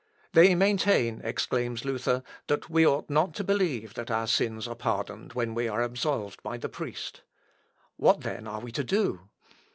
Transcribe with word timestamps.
"They 0.33 0.55
maintain," 0.55 1.21
exclaims 1.23 1.85
Luther, 1.85 2.23
"that 2.47 2.71
we 2.71 2.87
ought 2.87 3.07
not 3.07 3.35
to 3.35 3.43
believe 3.43 3.93
that 3.93 4.09
our 4.09 4.25
sins 4.25 4.67
are 4.67 4.73
pardoned 4.73 5.33
when 5.33 5.53
we 5.53 5.67
are 5.67 5.83
absolved 5.83 6.41
by 6.41 6.57
the 6.57 6.69
priest. 6.69 7.21
What 7.97 8.21
then 8.21 8.47
are 8.47 8.61
we 8.61 8.71
to 8.71 8.83
do? 8.83 9.29